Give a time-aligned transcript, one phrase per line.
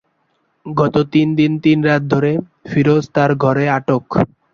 [0.65, 2.31] গত তিন দিন তিন রাত ধরে
[2.65, 4.05] ফিরোজ তার ঘরে আটক।